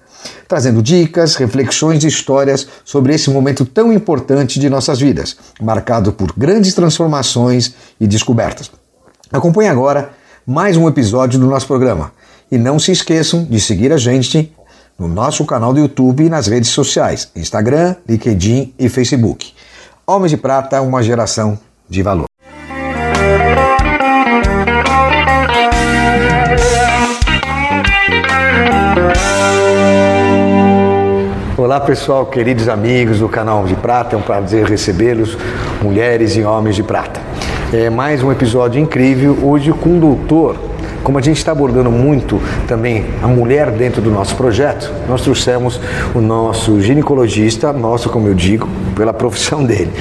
trazendo 0.48 0.82
dicas, 0.82 1.36
reflexões 1.36 2.02
e 2.02 2.08
histórias 2.08 2.66
sobre 2.84 3.14
esse 3.14 3.30
momento 3.30 3.64
tão 3.64 3.92
importante 3.92 4.58
de 4.58 4.68
nossas 4.68 4.98
vidas, 4.98 5.36
marcado 5.62 6.12
por 6.12 6.32
grandes 6.36 6.74
transformações 6.74 7.72
e 8.00 8.08
descobertas. 8.08 8.68
Acompanhe 9.32 9.68
agora 9.68 10.10
mais 10.44 10.76
um 10.76 10.88
episódio 10.88 11.38
do 11.38 11.46
nosso 11.46 11.68
programa. 11.68 12.10
E 12.50 12.58
não 12.58 12.78
se 12.78 12.92
esqueçam 12.92 13.44
de 13.44 13.58
seguir 13.60 13.92
a 13.92 13.96
gente 13.96 14.52
no 14.98 15.08
nosso 15.08 15.44
canal 15.44 15.72
do 15.72 15.80
YouTube 15.80 16.24
e 16.24 16.28
nas 16.28 16.46
redes 16.46 16.70
sociais, 16.70 17.30
Instagram, 17.34 17.96
LinkedIn 18.08 18.74
e 18.78 18.88
Facebook. 18.88 19.52
Homens 20.06 20.30
de 20.30 20.36
Prata, 20.36 20.80
uma 20.80 21.02
geração 21.02 21.58
de 21.88 22.02
valor. 22.02 22.26
Olá 31.56 31.80
pessoal, 31.80 32.26
queridos 32.26 32.68
amigos 32.68 33.18
do 33.18 33.28
canal 33.28 33.64
de 33.64 33.74
Prata, 33.74 34.14
é 34.14 34.18
um 34.18 34.22
prazer 34.22 34.66
recebê-los, 34.66 35.36
mulheres 35.82 36.36
e 36.36 36.42
homens 36.42 36.76
de 36.76 36.82
prata. 36.82 37.20
É 37.72 37.90
mais 37.90 38.22
um 38.22 38.30
episódio 38.30 38.80
incrível, 38.80 39.38
hoje 39.42 39.72
com 39.72 39.96
o 39.96 40.00
doutor 40.00 40.73
como 41.04 41.18
a 41.18 41.20
gente 41.20 41.36
está 41.36 41.52
abordando 41.52 41.90
muito 41.90 42.40
também 42.66 43.04
a 43.22 43.28
mulher 43.28 43.70
dentro 43.70 44.00
do 44.00 44.10
nosso 44.10 44.34
projeto, 44.34 44.90
nós 45.06 45.20
trouxemos 45.20 45.78
o 46.14 46.20
nosso 46.20 46.80
ginecologista, 46.80 47.72
nosso, 47.72 48.08
como 48.08 48.26
eu 48.26 48.34
digo, 48.34 48.66
pela 48.96 49.12
profissão 49.12 49.62
dele, 49.62 49.92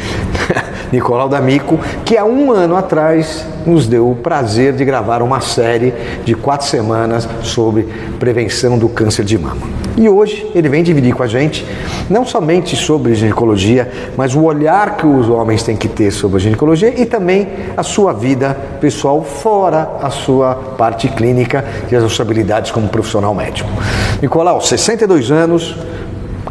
Nicolau 0.94 1.28
D'Amico, 1.28 1.80
que 2.06 2.16
há 2.16 2.24
um 2.24 2.52
ano 2.52 2.76
atrás 2.76 3.44
nos 3.66 3.88
deu 3.88 4.12
o 4.12 4.16
prazer 4.16 4.74
de 4.74 4.86
gravar 4.86 5.24
uma 5.24 5.42
série 5.42 5.92
de 6.24 6.36
quatro 6.36 6.68
semanas 6.68 7.28
sobre 7.42 7.88
prevenção 8.20 8.78
do 8.78 8.88
câncer 8.88 9.26
de 9.26 9.38
mama. 9.38 9.68
E 9.98 10.08
hoje 10.08 10.52
ele 10.54 10.70
vem 10.70 10.84
dividir 10.84 11.14
com 11.14 11.24
a 11.24 11.28
gente 11.28 11.66
não 12.10 12.26
somente 12.26 12.76
sobre 12.76 13.16
ginecologia, 13.16 13.92
mas 14.16 14.36
o 14.36 14.44
olhar 14.44 14.98
que 14.98 15.06
os 15.06 15.30
homens 15.30 15.64
têm 15.64 15.76
que 15.76 15.88
ter 15.88 16.12
sobre 16.12 16.38
a 16.38 16.40
ginecologia 16.40 16.94
e 17.02 17.06
também 17.06 17.48
a 17.76 17.82
sua 17.82 18.14
vida 18.14 18.56
pessoal 18.80 19.24
fora 19.24 19.94
a 20.02 20.10
sua 20.10 20.56
parte 20.78 21.08
clínica 21.08 21.66
e 21.92 21.96
as 21.96 22.04
suas 22.04 22.20
habilidades 22.20 22.72
como 22.72 22.88
profissional 22.88 23.34
médico. 23.34 23.70
Nicolau, 24.22 24.62
62 24.62 25.32
anos, 25.32 25.76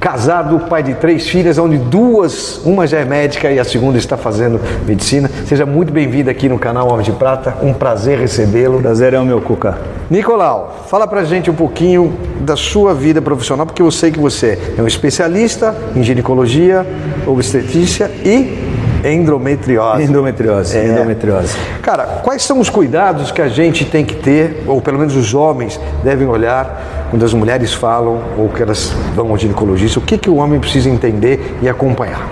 casado, 0.03 0.59
pai 0.69 0.83
de 0.83 0.95
três 0.95 1.29
filhas, 1.29 1.59
onde 1.59 1.79
duas, 1.79 2.61
uma 2.65 2.89
já 2.89 2.99
é 2.99 3.05
médica 3.05 3.53
e 3.53 3.61
a 3.61 3.65
segunda 3.65 3.97
está 3.97 4.17
fazendo 4.17 4.61
medicina. 4.85 5.31
Seja 5.47 5.65
muito 5.65 5.93
bem-vindo 5.93 6.29
aqui 6.29 6.49
no 6.49 6.59
canal 6.59 6.93
Homem 6.93 7.05
de 7.05 7.13
Prata. 7.13 7.57
Um 7.63 7.73
prazer 7.73 8.19
recebê-lo. 8.19 8.81
Prazer 8.81 9.15
é 9.15 9.21
o 9.21 9.25
meu, 9.25 9.41
Cuca. 9.41 9.79
Nicolau, 10.11 10.87
fala 10.89 11.07
pra 11.07 11.23
gente 11.23 11.49
um 11.49 11.55
pouquinho 11.55 12.19
da 12.41 12.57
sua 12.57 12.93
vida 12.93 13.23
profissional, 13.23 13.65
porque 13.65 13.81
eu 13.81 13.93
sei 13.93 14.11
que 14.11 14.19
você 14.19 14.59
é 14.77 14.83
um 14.83 14.89
especialista 14.89 15.73
em 15.95 16.03
ginecologia, 16.03 16.85
obstetrícia 17.25 18.11
e 18.25 18.72
endometriose. 19.05 20.03
Endometriose, 20.05 20.77
é. 20.77 20.89
endometriose. 20.89 21.57
Cara, 21.83 22.21
quais 22.23 22.43
são 22.43 22.61
os 22.61 22.69
cuidados 22.69 23.31
que 23.31 23.43
a 23.43 23.49
gente 23.49 23.85
tem 23.85 24.05
que 24.05 24.15
ter, 24.15 24.65
ou 24.67 24.81
pelo 24.81 24.99
menos 24.99 25.17
os 25.17 25.35
homens 25.35 25.81
devem 26.03 26.27
olhar 26.27 27.09
quando 27.11 27.25
as 27.25 27.35
mulheres 27.35 27.73
falam 27.73 28.21
ou 28.39 28.49
que 28.49 28.63
elas 28.63 28.93
vão 29.15 29.31
ao 29.31 29.39
ginecologista? 29.39 29.99
O 29.99 30.03
que, 30.03 30.17
que 30.19 30.31
o 30.31 30.37
homem 30.37 30.61
precisa 30.61 30.89
entender 30.89 31.57
e 31.63 31.69
acompanhar? 31.69 32.29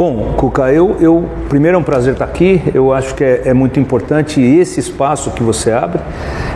Bom, 0.00 0.32
Cuca, 0.34 0.72
eu, 0.72 0.96
eu 0.98 1.28
primeiro 1.48 1.76
é 1.76 1.78
um 1.78 1.82
prazer 1.82 2.14
estar 2.14 2.24
aqui. 2.24 2.62
Eu 2.72 2.90
acho 2.90 3.14
que 3.14 3.22
é, 3.22 3.42
é 3.46 3.52
muito 3.52 3.78
importante 3.78 4.40
esse 4.40 4.80
espaço 4.80 5.30
que 5.32 5.42
você 5.42 5.70
abre 5.72 6.00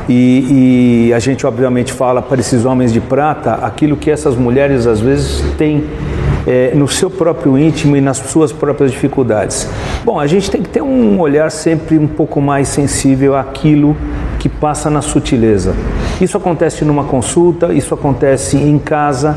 e, 0.09 1.09
e, 1.09 1.15
a 1.15 1.19
gente 1.19 1.47
obviamente 1.47 1.93
fala 1.93 2.23
para 2.23 2.41
esses 2.41 2.65
homens 2.65 2.91
de 2.91 3.01
prata 3.01 3.55
aquilo 3.57 3.97
que 3.99 4.11
essas 4.11 4.35
mulheres 4.35 4.87
às 4.87 4.99
vezes 4.99 5.43
têm 5.59 5.85
é, 6.47 6.73
no 6.75 6.87
seu 6.87 7.11
próprio 7.11 7.59
íntimo 7.59 7.97
e 7.97 8.01
nas 8.01 8.19
suas 8.19 8.53
próprias 8.53 8.91
dificuldades. 8.91 9.69
Bom, 10.05 10.19
a 10.19 10.27
gente 10.27 10.51
tem 10.51 10.63
que 10.63 10.69
ter 10.69 10.83
um 10.83 11.19
olhar 11.21 11.51
sempre 11.51 11.99
um 11.99 12.07
pouco 12.07 12.41
mais 12.41 12.69
sensível 12.69 13.37
àquilo 13.37 13.97
que 14.39 14.49
passa 14.49 14.91
na 14.91 15.01
sutileza. 15.01 15.75
Isso 16.21 16.37
acontece 16.37 16.85
numa 16.85 17.05
consulta, 17.05 17.73
isso 17.73 17.95
acontece 17.95 18.57
em 18.57 18.79
casa, 18.79 19.37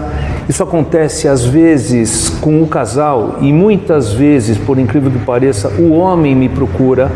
isso 0.50 0.62
acontece 0.62 1.28
às 1.28 1.46
vezes 1.46 2.30
com 2.42 2.62
o 2.62 2.68
casal 2.68 3.38
e 3.42 3.52
muitas 3.52 4.14
vezes, 4.14 4.58
por 4.58 4.78
incrível 4.78 5.10
que 5.10 5.20
pareça, 5.20 5.70
o 5.80 5.92
homem 5.92 6.36
me 6.36 6.50
procura 6.50 7.12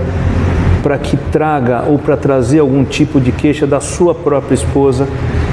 para 0.81 0.97
que 0.97 1.15
traga 1.15 1.83
ou 1.87 1.99
para 1.99 2.17
trazer 2.17 2.59
algum 2.59 2.83
tipo 2.83 3.19
de 3.19 3.31
queixa 3.31 3.67
da 3.67 3.79
sua 3.79 4.15
própria 4.15 4.55
esposa 4.55 5.07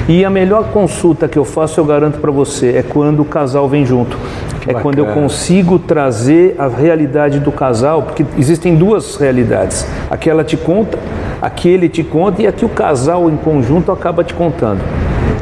e 0.09 0.25
a 0.25 0.29
melhor 0.29 0.71
consulta 0.71 1.27
que 1.27 1.37
eu 1.37 1.45
faço, 1.45 1.79
eu 1.79 1.85
garanto 1.85 2.19
para 2.19 2.31
você, 2.31 2.77
é 2.77 2.81
quando 2.81 3.19
o 3.19 3.25
casal 3.25 3.69
vem 3.69 3.85
junto. 3.85 4.17
Que 4.59 4.71
é 4.71 4.73
bacana. 4.73 4.81
quando 4.81 4.97
eu 4.97 5.05
consigo 5.13 5.77
trazer 5.77 6.55
a 6.57 6.67
realidade 6.67 7.39
do 7.39 7.51
casal, 7.51 8.01
porque 8.01 8.25
existem 8.35 8.75
duas 8.75 9.17
realidades. 9.17 9.87
Aquela 10.09 10.43
te 10.43 10.57
conta, 10.57 10.97
aquele 11.39 11.87
te 11.87 12.03
conta 12.03 12.41
e 12.41 12.47
aqui 12.47 12.65
o 12.65 12.69
casal 12.69 13.29
em 13.29 13.37
conjunto 13.37 13.91
acaba 13.91 14.23
te 14.23 14.33
contando. 14.33 14.81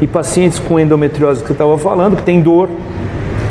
E 0.02 0.06
pacientes 0.06 0.58
com 0.58 0.78
endometriose 0.78 1.42
que 1.42 1.48
eu 1.48 1.54
estava 1.54 1.78
falando, 1.78 2.16
que 2.16 2.22
tem 2.22 2.42
dor, 2.42 2.68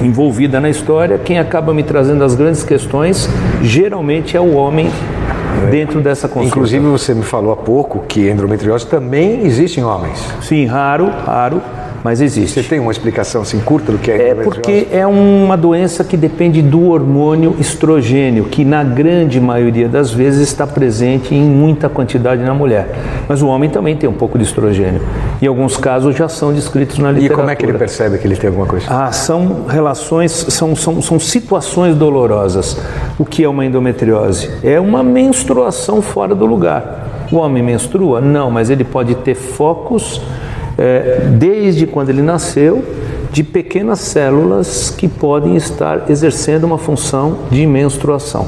envolvida 0.03 0.59
na 0.59 0.69
história, 0.69 1.17
quem 1.17 1.39
acaba 1.39 1.73
me 1.73 1.81
trazendo 1.81 2.23
as 2.23 2.35
grandes 2.35 2.63
questões 2.63 3.27
geralmente 3.63 4.37
é 4.37 4.39
o 4.39 4.53
homem 4.53 4.87
dentro 5.69 6.01
dessa 6.01 6.27
consulta. 6.27 6.47
Inclusive 6.47 6.85
você 6.85 7.13
me 7.13 7.23
falou 7.23 7.51
há 7.51 7.57
pouco 7.57 7.99
que 8.07 8.29
endometriose 8.29 8.85
também 8.87 9.45
existe 9.45 9.79
em 9.79 9.83
homens. 9.83 10.19
Sim, 10.41 10.65
raro, 10.65 11.09
raro 11.25 11.61
mas 12.07 12.21
existe. 12.21 12.53
Você 12.53 12.69
tem 12.69 12.79
uma 12.79 12.93
explicação 12.93 13.41
assim 13.41 13.59
curta 13.59 13.91
do 13.91 13.97
que 13.97 14.09
é 14.09 14.29
É 14.29 14.33
porque 14.33 14.87
é 14.93 15.05
uma 15.05 15.57
doença 15.57 16.05
que 16.05 16.15
depende 16.15 16.61
do 16.61 16.87
hormônio 16.87 17.57
estrogênio, 17.59 18.45
que 18.45 18.63
na 18.63 18.81
grande 18.81 19.41
maioria 19.41 19.89
das 19.89 20.09
vezes 20.09 20.47
está 20.47 20.65
presente 20.65 21.35
em 21.35 21.41
muita 21.41 21.89
quantidade 21.89 22.41
na 22.43 22.53
mulher. 22.53 22.95
Mas 23.27 23.41
o 23.41 23.47
homem 23.47 23.69
também 23.69 23.93
tem 23.97 24.09
um 24.09 24.13
pouco 24.13 24.37
de 24.37 24.45
estrogênio. 24.45 25.01
Em 25.41 25.47
alguns 25.47 25.75
casos 25.75 26.15
já 26.15 26.29
são 26.29 26.53
descritos 26.53 26.97
na 26.97 27.11
literatura. 27.11 27.33
E 27.33 27.35
como 27.35 27.49
é 27.49 27.55
que 27.57 27.65
ele 27.65 27.77
percebe 27.77 28.17
que 28.17 28.25
ele 28.25 28.37
tem 28.37 28.47
alguma 28.47 28.67
coisa? 28.67 28.85
Ah, 28.89 29.11
são 29.11 29.65
relações, 29.67 30.31
são, 30.31 30.77
são, 30.77 31.01
são 31.01 31.19
situações 31.19 31.93
dolorosas. 31.93 32.77
O 33.19 33.25
que 33.25 33.43
é 33.43 33.49
uma 33.49 33.65
endometriose? 33.65 34.49
É 34.63 34.79
uma 34.79 35.03
menstruação 35.03 36.01
fora 36.01 36.33
do 36.33 36.45
lugar. 36.45 37.27
O 37.33 37.35
homem 37.35 37.61
menstrua? 37.61 38.21
Não, 38.21 38.49
mas 38.49 38.69
ele 38.69 38.85
pode 38.85 39.13
ter 39.15 39.35
focos 39.35 40.21
é, 40.77 41.21
desde 41.37 41.87
quando 41.87 42.09
ele 42.09 42.21
nasceu, 42.21 42.83
de 43.31 43.43
pequenas 43.43 43.99
células 43.99 44.89
que 44.89 45.07
podem 45.07 45.55
estar 45.55 46.09
exercendo 46.09 46.63
uma 46.63 46.77
função 46.77 47.39
de 47.51 47.65
menstruação. 47.65 48.47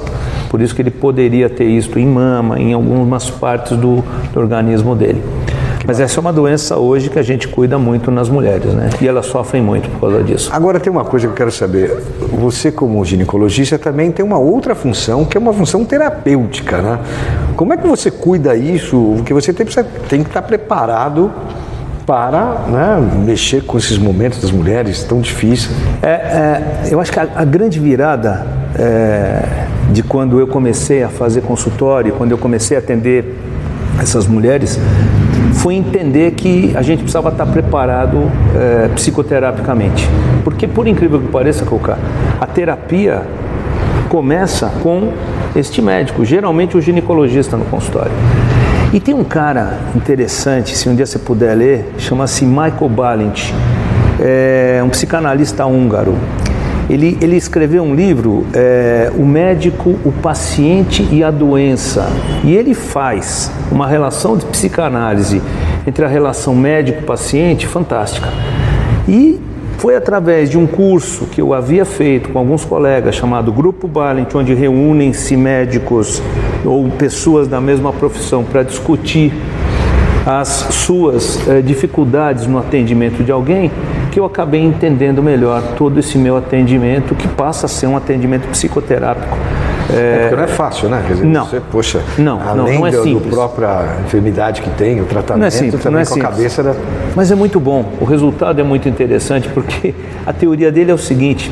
Por 0.50 0.62
isso 0.62 0.74
que 0.74 0.82
ele 0.82 0.92
poderia 0.92 1.50
ter 1.50 1.66
isto 1.66 2.00
em 2.00 2.08
mama, 2.08 2.60
em 2.60 2.74
algumas 2.74 3.30
partes 3.30 3.78
do, 3.78 4.04
do 4.34 4.40
organismo 4.40 4.96
dele. 4.96 5.22
Mas 5.86 6.00
essa 6.00 6.20
é 6.20 6.22
uma 6.22 6.34
doença 6.34 6.78
hoje 6.78 7.10
que 7.10 7.18
a 7.18 7.24
gente 7.24 7.48
cuida 7.48 7.78
muito 7.78 8.12
nas 8.12 8.30
mulheres, 8.30 8.74
né? 8.74 8.90
E 9.02 9.08
elas 9.08 9.26
sofrem 9.26 9.62
muito 9.62 9.90
por 9.90 10.02
causa 10.02 10.24
disso. 10.24 10.50
Agora 10.54 10.80
tem 10.80 10.92
uma 10.92 11.06
coisa 11.06 11.28
que 11.28 11.34
eu 11.34 11.36
quero 11.38 11.52
saber. 11.52 11.98
Você 12.34 12.72
como 12.72 13.04
ginecologista 13.04 13.78
também 13.80 14.12
tem 14.12 14.24
uma 14.24 14.38
outra 14.38 14.76
função, 14.76 15.26
que 15.26 15.38
é 15.38 15.40
uma 15.40 15.54
função 15.54 15.86
terapêutica, 15.86 16.82
né? 16.82 17.00
Como 17.56 17.74
é 17.74 17.78
que 17.78 17.88
você 17.88 18.12
cuida 18.12 18.56
isso? 18.56 19.14
Porque 19.18 19.34
você 19.34 19.54
tem, 19.54 19.66
tem 20.08 20.22
que 20.22 20.30
estar 20.30 20.42
preparado 20.42 21.32
para 22.10 22.66
né, 22.68 23.10
mexer 23.24 23.62
com 23.62 23.78
esses 23.78 24.00
momentos 24.00 24.42
das 24.42 24.50
mulheres 24.50 25.04
tão 25.04 25.22
difíceis. 25.22 25.70
É, 26.02 26.10
é, 26.10 26.88
eu 26.90 27.00
acho 27.00 27.12
que 27.12 27.20
a, 27.20 27.28
a 27.36 27.46
grande 27.46 27.80
virada 27.80 28.48
é, 28.76 29.68
de 29.92 30.02
quando 30.02 30.40
eu 30.40 30.48
comecei 30.48 31.04
a 31.04 31.08
fazer 31.08 31.42
consultório, 31.42 32.12
quando 32.14 32.32
eu 32.32 32.38
comecei 32.40 32.76
a 32.76 32.80
atender 32.80 33.38
essas 34.02 34.26
mulheres, 34.26 34.80
foi 35.54 35.76
entender 35.76 36.32
que 36.32 36.72
a 36.76 36.82
gente 36.82 37.02
precisava 37.02 37.30
estar 37.30 37.46
preparado 37.46 38.24
é, 38.56 38.88
psicoterapicamente. 38.96 40.10
Porque, 40.44 40.68
por 40.68 40.88
incrível 40.88 41.20
que 41.20 41.28
pareça, 41.28 41.64
Cocá, 41.64 42.00
a 42.42 42.48
terapia 42.48 43.22
começa 44.10 44.72
com 44.82 45.14
este 45.56 45.80
médico, 45.80 46.26
geralmente 46.26 46.76
o 46.76 46.82
ginecologista 46.82 47.56
no 47.56 47.66
consultório. 47.66 48.12
E 48.92 49.00
tem 49.00 49.14
um 49.14 49.24
cara 49.24 49.78
interessante, 49.96 50.76
se 50.76 50.90
um 50.90 50.96
dia 50.96 51.06
você 51.06 51.20
puder 51.20 51.54
ler, 51.54 51.94
chama-se 52.00 52.44
Michael 52.44 52.90
Balint, 52.90 53.52
é 54.20 54.82
um 54.84 54.90
psicanalista 54.90 55.64
húngaro. 55.68 56.16
Ele, 56.90 57.16
ele 57.22 57.36
escreveu 57.36 57.84
um 57.84 57.94
livro, 57.94 58.48
é, 58.52 59.12
O 59.16 59.24
Médico, 59.24 59.92
o 60.04 60.12
Paciente 60.12 61.08
e 61.12 61.24
a 61.24 61.30
Doença. 61.30 62.08
E 62.44 62.56
ele 62.56 62.74
faz 62.74 63.52
uma 63.72 63.86
relação 63.86 64.36
de 64.36 64.48
psicanálise 64.48 65.40
entre 65.86 66.04
a 66.04 66.08
relação 66.08 66.56
médico-paciente 66.56 67.68
fantástica. 67.68 68.30
E 69.08 69.40
Foi 69.80 69.96
através 69.96 70.50
de 70.50 70.58
um 70.58 70.68
curso 70.68 71.26
que 71.28 71.40
eu 71.40 71.54
havia 71.54 71.86
feito 71.86 72.30
com 72.32 72.38
alguns 72.38 72.66
colegas, 72.66 73.16
chamado 73.16 73.50
Grupo 73.50 73.88
Balent, 73.88 74.28
onde 74.36 74.54
reúnem-se 74.54 75.38
médicos 75.38 76.22
ou 76.66 76.90
pessoas 76.90 77.48
da 77.48 77.62
mesma 77.62 77.94
profissão 77.94 78.44
para 78.44 78.62
discutir 78.62 79.32
as 80.26 80.50
suas 80.50 81.48
eh, 81.48 81.62
dificuldades 81.62 82.46
no 82.46 82.58
atendimento 82.60 83.24
de 83.24 83.32
alguém, 83.32 83.72
que 84.12 84.20
eu 84.20 84.26
acabei 84.26 84.62
entendendo 84.62 85.24
melhor 85.24 85.64
todo 85.78 85.98
esse 85.98 86.18
meu 86.18 86.36
atendimento, 86.36 87.16
que 87.16 87.30
passa 87.30 87.66
a 87.66 87.70
ser 87.70 87.88
um 87.88 87.96
atendimento 87.96 88.50
psicoterápico. 88.50 89.38
É, 89.92 90.20
porque 90.22 90.36
não 90.36 90.44
é 90.44 90.48
fácil, 90.48 90.90
né? 90.90 91.04
Dizer, 91.08 91.26
não. 91.26 91.46
Você, 91.46 91.60
poxa, 91.72 92.02
não, 92.18 92.40
além 92.42 92.74
não, 92.74 92.80
não 92.82 92.88
é 92.88 92.92
do, 92.92 93.04
simples. 93.04 93.24
do 93.24 93.30
própria 93.30 93.98
enfermidade 94.06 94.62
que 94.62 94.70
tem, 94.72 95.02
o 95.02 95.06
tratamento 95.06 95.40
não 95.40 95.48
é 95.48 95.52
simples, 95.52 95.82
também 95.82 95.94
não 95.94 96.00
é 96.02 96.06
com 96.06 96.14
simples. 96.14 96.26
a 96.26 96.32
cabeça 96.32 96.64
da... 96.64 96.76
Mas 97.16 97.32
é 97.32 97.36
muito 97.36 97.60
bom, 97.60 97.86
o 98.00 98.06
resultado 98.06 98.60
é 98.62 98.64
muito 98.64 98.88
interessante, 98.88 99.50
porque 99.50 99.96
a 100.26 100.32
teoria 100.32 100.72
dele 100.72 100.92
é 100.92 100.94
o 100.94 100.98
seguinte, 100.98 101.52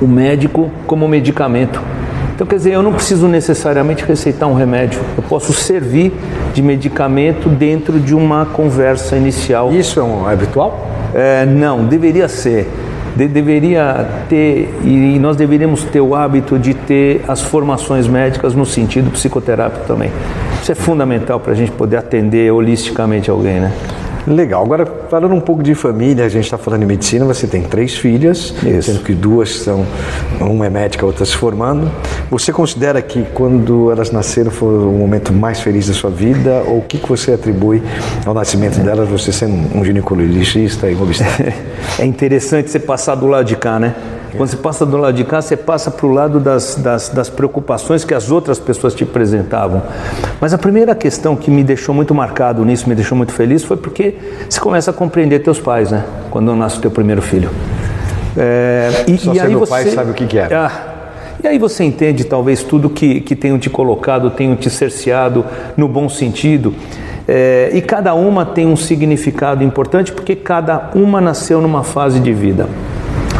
o 0.00 0.06
médico 0.06 0.70
como 0.86 1.06
medicamento. 1.06 1.80
Então, 2.34 2.46
quer 2.46 2.56
dizer, 2.56 2.72
eu 2.72 2.82
não 2.82 2.92
preciso 2.92 3.28
necessariamente 3.28 4.02
receitar 4.04 4.48
um 4.48 4.54
remédio, 4.54 4.98
eu 5.16 5.22
posso 5.22 5.52
servir 5.52 6.12
de 6.54 6.62
medicamento 6.62 7.48
dentro 7.48 8.00
de 8.00 8.14
uma 8.14 8.46
conversa 8.46 9.16
inicial. 9.16 9.70
Isso 9.72 10.00
é 10.00 10.02
um 10.02 10.26
habitual? 10.26 10.88
É, 11.14 11.44
não, 11.44 11.84
deveria 11.84 12.28
ser. 12.28 12.66
De, 13.16 13.26
deveria 13.28 14.08
ter, 14.28 14.72
e 14.84 15.18
nós 15.18 15.36
deveríamos 15.36 15.84
ter 15.84 16.00
o 16.00 16.14
hábito 16.14 16.58
de 16.58 16.74
ter 16.74 17.24
as 17.26 17.42
formações 17.42 18.06
médicas 18.06 18.54
no 18.54 18.64
sentido 18.64 19.10
psicoterápico 19.10 19.86
também. 19.86 20.10
Isso 20.62 20.72
é 20.72 20.74
fundamental 20.74 21.40
para 21.40 21.52
a 21.52 21.56
gente 21.56 21.72
poder 21.72 21.96
atender 21.96 22.52
holisticamente 22.52 23.30
alguém, 23.30 23.60
né? 23.60 23.72
Legal. 24.26 24.62
Agora, 24.62 24.86
falando 25.08 25.34
um 25.34 25.40
pouco 25.40 25.62
de 25.62 25.74
família, 25.74 26.24
a 26.24 26.28
gente 26.28 26.44
está 26.44 26.58
falando 26.58 26.80
de 26.80 26.86
medicina, 26.86 27.24
você 27.24 27.46
tem 27.46 27.62
três 27.62 27.96
filhas, 27.96 28.54
Isso. 28.62 28.92
sendo 28.92 29.02
que 29.02 29.14
duas 29.14 29.60
são, 29.60 29.86
uma 30.40 30.66
é 30.66 30.70
médica, 30.70 31.04
a 31.04 31.06
outra 31.06 31.24
se 31.24 31.36
formando. 31.36 31.90
Você 32.30 32.52
considera 32.52 33.00
que 33.00 33.24
quando 33.34 33.90
elas 33.90 34.10
nasceram 34.10 34.50
foi 34.50 34.68
o 34.68 34.92
momento 34.92 35.32
mais 35.32 35.60
feliz 35.60 35.88
da 35.88 35.94
sua 35.94 36.10
vida? 36.10 36.62
Ou 36.66 36.78
o 36.78 36.82
que, 36.82 36.98
que 36.98 37.08
você 37.08 37.32
atribui 37.32 37.82
ao 38.26 38.34
nascimento 38.34 38.78
delas, 38.80 39.08
você 39.08 39.32
sendo 39.32 39.76
um 39.76 39.84
ginecologista 39.84 40.90
e 40.90 40.94
um 40.94 41.02
obstetra? 41.02 41.54
É 41.98 42.04
interessante 42.04 42.70
você 42.70 42.78
passar 42.78 43.14
do 43.14 43.26
lado 43.26 43.44
de 43.44 43.56
cá, 43.56 43.78
né? 43.78 43.94
Quando 44.36 44.48
você 44.48 44.56
passa 44.56 44.86
do 44.86 44.96
lado 44.96 45.14
de 45.14 45.24
cá, 45.24 45.40
você 45.40 45.56
passa 45.56 45.90
para 45.90 46.06
o 46.06 46.12
lado 46.12 46.38
das, 46.38 46.76
das, 46.76 47.08
das, 47.08 47.28
preocupações 47.28 48.04
que 48.04 48.14
as 48.14 48.30
outras 48.30 48.58
pessoas 48.58 48.94
te 48.94 49.04
apresentavam. 49.04 49.82
Mas 50.40 50.54
a 50.54 50.58
primeira 50.58 50.94
questão 50.94 51.34
que 51.34 51.50
me 51.50 51.64
deixou 51.64 51.94
muito 51.94 52.14
marcado 52.14 52.64
nisso, 52.64 52.88
me 52.88 52.94
deixou 52.94 53.16
muito 53.16 53.32
feliz, 53.32 53.64
foi 53.64 53.76
porque 53.76 54.14
você 54.48 54.60
começa 54.60 54.90
a 54.90 54.94
compreender 54.94 55.40
teus 55.40 55.58
pais, 55.58 55.90
né? 55.90 56.04
Quando 56.30 56.54
nasce 56.54 56.78
o 56.78 56.80
teu 56.80 56.90
primeiro 56.90 57.22
filho. 57.22 57.50
É, 58.36 59.04
e, 59.08 59.18
Só 59.18 59.34
e 59.34 59.40
aí 59.40 59.54
você 59.54 59.70
pai 59.70 59.90
sabe 59.90 60.10
o 60.12 60.14
que, 60.14 60.26
que 60.26 60.38
é. 60.38 60.54
Ah, 60.54 60.90
e 61.42 61.48
aí 61.48 61.58
você 61.58 61.84
entende 61.84 62.24
talvez 62.24 62.62
tudo 62.62 62.90
que, 62.90 63.20
que 63.20 63.34
tenham 63.34 63.58
te 63.58 63.70
colocado, 63.70 64.30
tenham 64.30 64.54
te 64.54 64.68
cerceado 64.68 65.44
no 65.76 65.88
bom 65.88 66.08
sentido. 66.08 66.74
É, 67.26 67.70
e 67.72 67.80
cada 67.80 68.12
uma 68.14 68.44
tem 68.44 68.66
um 68.66 68.76
significado 68.76 69.62
importante 69.62 70.12
porque 70.12 70.34
cada 70.34 70.90
uma 70.94 71.20
nasceu 71.20 71.60
numa 71.60 71.82
fase 71.82 72.20
de 72.20 72.32
vida. 72.32 72.68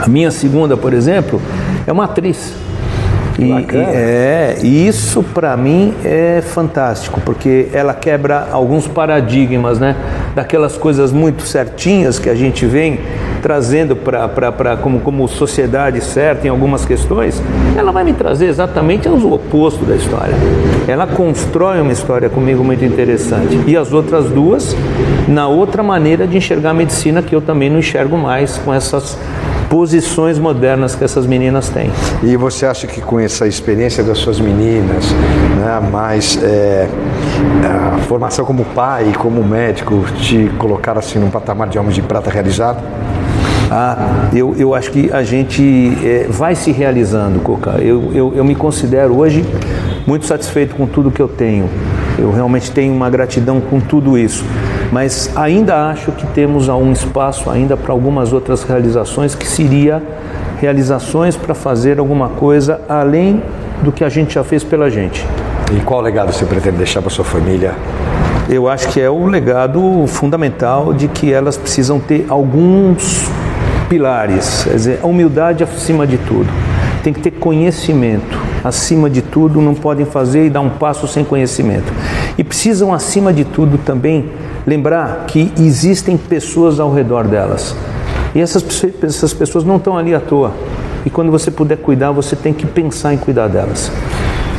A 0.00 0.08
minha 0.08 0.30
segunda, 0.30 0.76
por 0.76 0.94
exemplo, 0.94 1.40
é 1.86 1.92
uma 1.92 2.04
atriz. 2.04 2.54
E, 3.38 3.44
e 3.44 3.76
é, 3.76 4.58
isso 4.62 5.22
para 5.22 5.56
mim 5.56 5.94
é 6.04 6.42
fantástico, 6.42 7.20
porque 7.24 7.68
ela 7.72 7.94
quebra 7.94 8.48
alguns 8.50 8.86
paradigmas, 8.86 9.78
né? 9.78 9.96
Daquelas 10.34 10.76
coisas 10.76 11.12
muito 11.12 11.42
certinhas 11.42 12.18
que 12.18 12.28
a 12.28 12.34
gente 12.34 12.66
vem 12.66 13.00
trazendo 13.40 13.96
para 13.96 14.76
como, 14.76 15.00
como 15.00 15.26
sociedade 15.26 16.02
certa 16.02 16.46
em 16.46 16.50
algumas 16.50 16.84
questões, 16.84 17.42
ela 17.76 17.90
vai 17.90 18.04
me 18.04 18.12
trazer 18.12 18.46
exatamente 18.46 19.08
o 19.08 19.32
oposto 19.32 19.84
da 19.84 19.96
história. 19.96 20.34
Ela 20.86 21.06
constrói 21.06 21.80
uma 21.80 21.92
história 21.92 22.28
comigo 22.28 22.62
muito 22.62 22.84
interessante. 22.84 23.58
E 23.66 23.76
as 23.76 23.92
outras 23.92 24.26
duas, 24.26 24.76
na 25.26 25.48
outra 25.48 25.82
maneira 25.82 26.26
de 26.26 26.36
enxergar 26.36 26.70
a 26.70 26.74
medicina 26.74 27.22
que 27.22 27.34
eu 27.34 27.40
também 27.40 27.70
não 27.70 27.78
enxergo 27.78 28.18
mais 28.18 28.58
com 28.58 28.74
essas 28.74 29.16
posições 29.70 30.36
modernas 30.36 30.96
que 30.96 31.04
essas 31.04 31.24
meninas 31.24 31.68
têm. 31.68 31.90
E 32.24 32.36
você 32.36 32.66
acha 32.66 32.88
que 32.88 33.00
com 33.00 33.20
essa 33.20 33.46
experiência 33.46 34.02
das 34.02 34.18
suas 34.18 34.40
meninas, 34.40 35.04
né, 35.56 35.88
mais 35.92 36.36
é, 36.42 36.88
a 37.64 37.98
formação 38.00 38.44
como 38.44 38.64
pai 38.64 39.12
como 39.16 39.44
médico, 39.44 40.04
te 40.16 40.50
colocaram 40.58 40.98
assim 40.98 41.20
num 41.20 41.30
patamar 41.30 41.68
de 41.68 41.78
homem 41.78 41.92
de 41.92 42.02
prata 42.02 42.28
realizado? 42.28 42.82
Ah, 43.70 44.28
eu, 44.34 44.56
eu 44.58 44.74
acho 44.74 44.90
que 44.90 45.12
a 45.12 45.22
gente 45.22 45.96
é, 46.04 46.26
vai 46.28 46.56
se 46.56 46.72
realizando, 46.72 47.38
Coca. 47.38 47.78
Eu, 47.78 48.10
eu, 48.12 48.32
eu 48.34 48.44
me 48.44 48.56
considero 48.56 49.16
hoje 49.16 49.46
muito 50.04 50.26
satisfeito 50.26 50.74
com 50.74 50.88
tudo 50.88 51.12
que 51.12 51.22
eu 51.22 51.28
tenho. 51.28 51.70
Eu 52.18 52.32
realmente 52.32 52.72
tenho 52.72 52.92
uma 52.92 53.08
gratidão 53.08 53.60
com 53.60 53.78
tudo 53.78 54.18
isso. 54.18 54.44
Mas 54.92 55.30
ainda 55.36 55.88
acho 55.88 56.10
que 56.12 56.26
temos 56.28 56.68
um 56.68 56.92
espaço 56.92 57.48
ainda 57.48 57.76
para 57.76 57.92
algumas 57.92 58.32
outras 58.32 58.62
realizações 58.64 59.34
que 59.34 59.46
seria 59.46 60.02
realizações 60.60 61.36
para 61.36 61.54
fazer 61.54 61.98
alguma 61.98 62.28
coisa 62.28 62.80
além 62.88 63.42
do 63.82 63.92
que 63.92 64.04
a 64.04 64.08
gente 64.08 64.34
já 64.34 64.44
fez 64.44 64.62
pela 64.62 64.90
gente. 64.90 65.24
E 65.72 65.80
qual 65.80 66.00
legado 66.00 66.32
você 66.32 66.44
pretende 66.44 66.76
deixar 66.76 67.00
para 67.00 67.10
sua 67.10 67.24
família? 67.24 67.74
Eu 68.48 68.68
acho 68.68 68.88
que 68.88 69.00
é 69.00 69.08
o 69.08 69.26
legado 69.26 70.04
fundamental 70.08 70.92
de 70.92 71.06
que 71.06 71.32
elas 71.32 71.56
precisam 71.56 72.00
ter 72.00 72.26
alguns 72.28 73.30
pilares, 73.88 74.64
quer 74.64 74.74
dizer, 74.74 75.00
a 75.02 75.06
humildade 75.06 75.62
acima 75.62 76.06
de 76.06 76.18
tudo. 76.18 76.48
Tem 77.02 77.12
que 77.12 77.20
ter 77.20 77.30
conhecimento 77.30 78.38
acima 78.64 79.08
de 79.08 79.22
tudo, 79.22 79.60
não 79.60 79.74
podem 79.74 80.04
fazer 80.04 80.46
e 80.46 80.50
dar 80.50 80.60
um 80.60 80.68
passo 80.68 81.06
sem 81.06 81.24
conhecimento. 81.24 81.92
E 82.36 82.44
precisam 82.44 82.92
acima 82.92 83.32
de 83.32 83.44
tudo 83.44 83.78
também 83.78 84.28
lembrar 84.66 85.26
que 85.26 85.52
existem 85.58 86.16
pessoas 86.16 86.80
ao 86.80 86.92
redor 86.92 87.26
delas. 87.26 87.74
E 88.34 88.40
essas, 88.40 88.64
essas 89.02 89.32
pessoas 89.32 89.64
não 89.64 89.76
estão 89.76 89.96
ali 89.96 90.14
à 90.14 90.20
toa. 90.20 90.52
E 91.04 91.10
quando 91.10 91.30
você 91.30 91.50
puder 91.50 91.78
cuidar, 91.78 92.10
você 92.10 92.36
tem 92.36 92.52
que 92.52 92.66
pensar 92.66 93.14
em 93.14 93.16
cuidar 93.16 93.48
delas. 93.48 93.90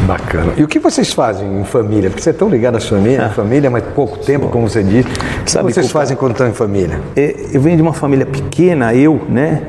Bacana. 0.06 0.53
E 0.57 0.63
o 0.63 0.68
que 0.68 0.80
vocês 0.80 1.13
fazem 1.13 1.62
em 1.62 1.63
família? 1.63 2.09
Porque 2.09 2.24
você 2.24 2.31
é 2.31 2.33
tão 2.33 2.50
ligado 2.50 2.75
à 2.75 2.80
sua 2.80 2.98
família, 2.98 3.25
ah. 3.27 3.30
família, 3.30 3.69
mas 3.69 3.83
pouco 3.95 4.18
tempo, 4.18 4.48
como 4.48 4.68
você 4.68 4.83
disse. 4.83 5.07
O 5.07 5.44
que 5.44 5.51
Sabe, 5.51 5.71
vocês 5.71 5.92
fazem 5.92 6.18
quando 6.18 6.31
estão 6.31 6.48
em 6.48 6.53
família? 6.53 7.00
É, 7.15 7.36
eu 7.53 7.62
venho 7.62 7.75
de 7.75 7.81
uma 7.83 7.94
família 7.94 8.25
pequena, 8.25 8.94
eu, 8.95 9.22
né? 9.29 9.62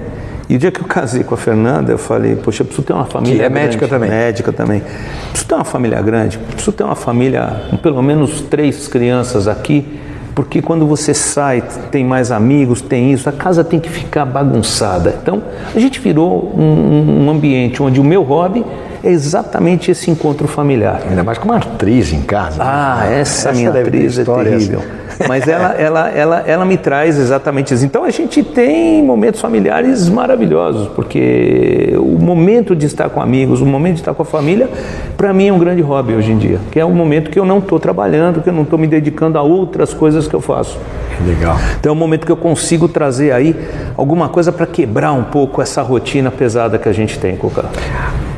E 0.49 0.57
o 0.57 0.59
dia 0.59 0.71
que 0.71 0.81
eu 0.81 0.87
casei 0.87 1.23
com 1.23 1.35
a 1.35 1.37
Fernanda, 1.37 1.93
eu 1.93 1.99
falei, 1.99 2.35
poxa, 2.35 2.63
eu 2.63 2.67
preciso 2.67 2.87
ter 2.87 2.93
uma 2.93 3.05
família. 3.05 3.37
Que 3.37 3.43
é 3.43 3.49
grande, 3.49 3.67
médica 3.67 3.89
também. 3.89 4.11
Médica 4.11 4.53
também. 4.53 4.83
Preciso 5.29 5.49
ter 5.49 5.55
uma 5.55 5.65
família 5.65 6.03
grande, 6.03 6.39
preciso 6.39 6.73
ter 6.73 6.85
uma 6.85 6.97
família, 6.97 7.63
com 7.71 7.77
pelo 7.77 8.03
menos 8.03 8.41
três 8.41 8.89
crianças 8.89 9.47
aqui 9.47 9.87
porque 10.35 10.63
quando 10.63 10.87
você 10.87 11.13
sai, 11.13 11.63
tem 11.91 12.05
mais 12.05 12.31
amigos, 12.31 12.81
tem 12.81 13.13
isso, 13.13 13.29
a 13.29 13.33
casa 13.33 13.63
tem 13.63 13.79
que 13.79 13.89
ficar 13.89 14.25
bagunçada. 14.25 15.19
Então, 15.23 15.43
a 15.75 15.79
gente 15.79 16.01
virou 16.01 16.53
um, 16.57 17.25
um 17.25 17.31
ambiente 17.31 17.83
onde 17.83 18.01
o 18.01 18.05
meu 18.05 18.23
hobby 18.23 18.65
é 19.03 19.11
exatamente 19.11 19.91
esse 19.91 20.11
encontro 20.11 20.47
familiar. 20.47 21.03
Ainda 21.09 21.25
mais 21.25 21.39
com 21.39 21.47
uma 21.47 21.57
atriz 21.57 22.13
em 22.13 22.23
casa. 22.23 22.63
Né? 22.63 22.71
Ah, 22.71 23.01
né? 23.05 23.21
essa, 23.21 23.49
essa 23.49 23.59
minha 23.59 23.71
atriz 23.71 24.19
é 24.19 24.25
terrível. 24.25 24.83
Mas 25.29 25.47
ela, 25.47 25.73
ela, 25.75 26.09
ela, 26.11 26.45
ela 26.47 26.65
me 26.65 26.77
traz 26.77 27.19
exatamente 27.19 27.75
isso. 27.75 27.85
Então 27.85 28.05
a 28.05 28.11
gente 28.11 28.43
tem 28.43 29.03
momentos 29.03 29.41
familiares 29.41 30.09
maravilhosos, 30.09 30.89
porque 30.89 31.95
o 31.97 32.19
momento 32.19 32.75
de 32.75 32.87
estar 32.87 33.09
com 33.11 33.21
amigos, 33.21 33.61
o 33.61 33.67
momento 33.67 33.95
de 33.95 34.01
estar 34.01 34.15
com 34.15 34.23
a 34.23 34.27
família, 34.27 34.69
para 35.17 35.33
mim 35.33 35.49
é 35.49 35.53
um 35.53 35.59
grande 35.59 35.83
hobby 35.83 36.15
hoje 36.15 36.33
em 36.33 36.39
dia, 36.39 36.59
que 36.71 36.81
é 36.81 36.85
um 36.85 36.95
momento 36.95 37.31
que 37.31 37.39
eu 37.39 37.45
não 37.45 37.59
estou 37.59 37.79
trabalhando, 37.79 38.41
que 38.41 38.49
eu 38.49 38.53
não 38.53 38.63
estou 38.63 38.79
me 38.79 38.87
dedicando 38.87 39.39
a 39.39 39.43
outras 39.43 39.93
coisas 39.93 40.27
que 40.27 40.35
eu 40.35 40.41
faço. 40.41 40.79
Legal. 41.27 41.57
Então 41.79 41.91
é 41.91 41.95
um 41.95 41.99
momento 41.99 42.25
que 42.25 42.33
eu 42.33 42.37
consigo 42.37 42.89
trazer 42.89 43.33
aí 43.33 43.55
alguma 43.97 44.29
coisa 44.29 44.51
para 44.51 44.67
quebrar 44.67 45.13
um 45.13 45.25
pouco 45.25 45.61
essa 45.61 45.83
rotina 45.83 46.31
pesada 46.31 46.79
que 46.79 46.89
a 46.89 46.93
gente 46.93 47.19
tem, 47.19 47.37
Coca. 47.37 47.67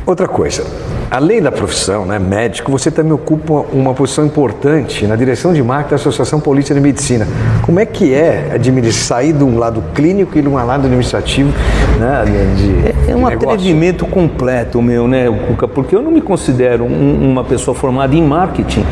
Outra 0.05 0.27
coisa, 0.27 0.63
além 1.09 1.41
da 1.41 1.51
profissão, 1.51 2.05
né, 2.05 2.19
médico, 2.19 2.71
você 2.71 2.91
também 2.91 3.11
ocupa 3.11 3.65
uma 3.73 3.91
posição 3.95 4.23
importante 4.23 5.07
na 5.07 5.15
direção 5.15 5.51
de 5.51 5.63
marketing 5.63 5.89
da 5.89 5.95
Associação 5.95 6.39
Polícia 6.39 6.75
de 6.75 6.81
Medicina. 6.81 7.27
Como 7.63 7.79
é 7.79 7.87
que 7.87 8.13
é 8.13 8.55
sair 8.91 9.33
de 9.33 9.43
um 9.43 9.57
lado 9.57 9.83
clínico 9.95 10.37
e 10.37 10.43
de 10.43 10.47
um 10.47 10.53
lado 10.53 10.85
administrativo? 10.85 11.51
Né, 11.99 12.23
de, 12.55 13.09
é, 13.09 13.15
um 13.15 13.27
negócio? 13.27 13.49
atrevimento 13.49 14.05
completo 14.05 14.79
meu, 14.79 15.07
né, 15.07 15.25
Cuca? 15.47 15.67
Porque 15.67 15.95
eu 15.95 16.03
não 16.03 16.11
me 16.11 16.21
considero 16.21 16.83
um, 16.83 17.31
uma 17.31 17.43
pessoa 17.43 17.73
formada 17.73 18.13
em 18.13 18.21
marketing 18.21 18.85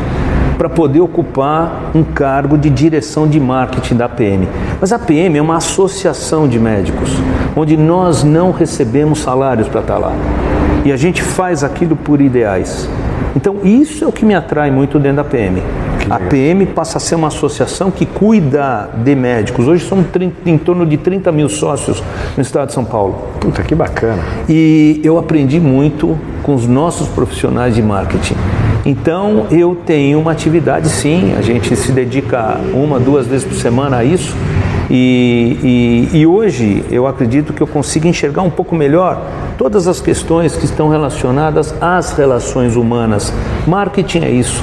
para 0.58 0.68
poder 0.68 1.00
ocupar 1.00 1.92
um 1.94 2.02
cargo 2.02 2.58
de 2.58 2.68
direção 2.68 3.28
de 3.28 3.38
marketing 3.38 3.94
da 3.94 4.08
PM. 4.08 4.48
Mas 4.80 4.92
a 4.92 4.98
PM 4.98 5.38
é 5.38 5.42
uma 5.42 5.58
associação 5.58 6.48
de 6.48 6.58
médicos, 6.58 7.10
onde 7.54 7.76
nós 7.76 8.24
não 8.24 8.50
recebemos 8.50 9.20
salários 9.20 9.68
para 9.68 9.80
estar 9.80 9.98
lá 9.98 10.12
e 10.84 10.92
a 10.92 10.96
gente 10.96 11.22
faz 11.22 11.64
aquilo 11.64 11.96
por 11.96 12.20
ideais. 12.20 12.88
Então 13.34 13.56
isso 13.64 14.04
é 14.04 14.06
o 14.06 14.12
que 14.12 14.24
me 14.24 14.34
atrai 14.34 14.70
muito 14.70 14.98
dentro 14.98 15.16
da 15.16 15.24
PM. 15.24 15.62
A 16.08 16.18
PM 16.18 16.66
passa 16.66 16.98
a 16.98 17.00
ser 17.00 17.14
uma 17.14 17.28
associação 17.28 17.90
que 17.90 18.04
cuida 18.04 18.90
de 19.02 19.14
médicos. 19.14 19.66
Hoje 19.66 19.86
são 19.88 20.02
30, 20.02 20.48
em 20.48 20.58
torno 20.58 20.84
de 20.84 20.98
30 20.98 21.32
mil 21.32 21.48
sócios 21.48 22.02
no 22.36 22.42
estado 22.42 22.68
de 22.68 22.74
São 22.74 22.84
Paulo. 22.84 23.16
Puta, 23.40 23.62
que 23.62 23.74
bacana. 23.74 24.22
E 24.46 25.00
eu 25.02 25.18
aprendi 25.18 25.58
muito 25.58 26.18
com 26.42 26.54
os 26.54 26.66
nossos 26.66 27.08
profissionais 27.08 27.74
de 27.74 27.82
marketing. 27.82 28.36
Então 28.84 29.46
eu 29.50 29.74
tenho 29.74 30.20
uma 30.20 30.32
atividade 30.32 30.90
sim, 30.90 31.34
a 31.38 31.40
gente 31.40 31.74
se 31.74 31.90
dedica 31.90 32.60
uma, 32.74 33.00
duas 33.00 33.26
vezes 33.26 33.46
por 33.46 33.54
semana 33.54 33.98
a 33.98 34.04
isso. 34.04 34.36
E, 34.90 36.08
e, 36.12 36.18
e, 36.18 36.26
hoje 36.26 36.84
eu 36.90 37.06
acredito 37.06 37.52
que 37.52 37.62
eu 37.62 37.66
consigo 37.66 38.06
enxergar 38.06 38.42
um 38.42 38.50
pouco 38.50 38.74
melhor 38.74 39.22
todas 39.56 39.88
as 39.88 40.00
questões 40.00 40.54
que 40.56 40.64
estão 40.64 40.88
relacionadas 40.88 41.74
às 41.80 42.12
relações 42.12 42.76
humanas. 42.76 43.32
Marketing 43.66 44.20
é 44.20 44.30
isso. 44.30 44.62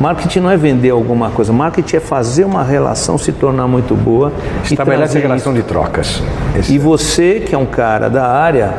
Marketing 0.00 0.40
não 0.40 0.50
é 0.50 0.56
vender 0.56 0.90
alguma 0.90 1.28
coisa, 1.28 1.52
marketing 1.52 1.96
é 1.96 2.00
fazer 2.00 2.44
uma 2.44 2.64
relação 2.64 3.18
se 3.18 3.32
tornar 3.32 3.66
muito 3.66 3.94
boa. 3.94 4.32
Estabelece 4.64 5.18
a 5.18 5.20
relação 5.20 5.52
isso. 5.52 5.62
de 5.62 5.68
trocas. 5.68 6.22
Esse 6.58 6.72
e 6.72 6.78
você, 6.78 7.40
que 7.40 7.54
é 7.54 7.58
um 7.58 7.66
cara 7.66 8.08
da 8.08 8.26
área, 8.26 8.72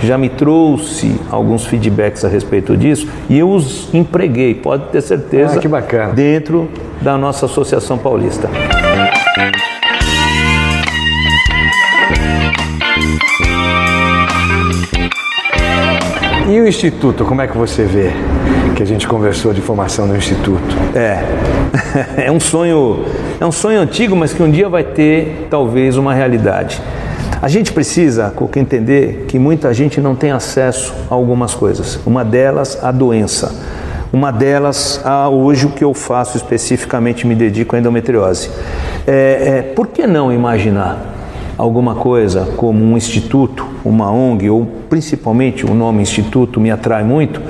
já 0.00 0.16
me 0.16 0.28
trouxe 0.28 1.20
alguns 1.30 1.66
feedbacks 1.66 2.24
a 2.24 2.28
respeito 2.28 2.76
disso 2.76 3.08
e 3.28 3.38
eu 3.38 3.50
os 3.50 3.92
empreguei, 3.92 4.54
pode 4.54 4.84
ter 4.84 5.00
certeza, 5.00 5.58
ah, 5.58 6.06
dentro 6.14 6.68
da 7.02 7.18
nossa 7.18 7.46
Associação 7.46 7.98
Paulista. 7.98 8.48
E 16.48 16.58
o 16.62 16.66
Instituto, 16.66 17.26
como 17.26 17.42
é 17.42 17.46
que 17.46 17.54
você 17.54 17.84
vê? 17.84 18.10
Que 18.74 18.82
a 18.82 18.86
gente 18.86 19.06
conversou 19.06 19.52
de 19.52 19.60
formação 19.60 20.06
no 20.06 20.16
Instituto. 20.16 20.74
É, 20.94 21.22
é 22.24 22.32
um 22.32 22.40
sonho, 22.40 23.04
é 23.38 23.44
um 23.44 23.52
sonho 23.52 23.78
antigo, 23.78 24.16
mas 24.16 24.32
que 24.32 24.42
um 24.42 24.50
dia 24.50 24.66
vai 24.66 24.82
ter 24.82 25.46
talvez 25.50 25.98
uma 25.98 26.14
realidade. 26.14 26.80
A 27.42 27.48
gente 27.48 27.70
precisa, 27.70 28.32
Cuca, 28.34 28.58
entender 28.58 29.26
que 29.28 29.38
muita 29.38 29.74
gente 29.74 30.00
não 30.00 30.14
tem 30.14 30.30
acesso 30.30 30.94
a 31.10 31.14
algumas 31.14 31.54
coisas. 31.54 32.00
Uma 32.06 32.24
delas, 32.24 32.82
a 32.82 32.90
doença. 32.90 33.54
Uma 34.10 34.30
delas, 34.30 35.02
a 35.04 35.28
hoje 35.28 35.66
o 35.66 35.70
que 35.70 35.84
eu 35.84 35.92
faço 35.92 36.38
especificamente, 36.38 37.26
me 37.26 37.34
dedico 37.34 37.76
à 37.76 37.78
endometriose. 37.78 38.48
É, 39.06 39.12
é, 39.12 39.62
por 39.74 39.88
que 39.88 40.06
não 40.06 40.32
imaginar 40.32 41.17
alguma 41.58 41.96
coisa 41.96 42.48
como 42.56 42.82
um 42.84 42.96
instituto, 42.96 43.66
uma 43.84 44.10
ONG 44.10 44.48
ou 44.48 44.64
principalmente 44.88 45.66
o 45.66 45.74
nome 45.74 46.00
instituto 46.00 46.60
me 46.60 46.70
atrai 46.70 47.02
muito, 47.02 47.42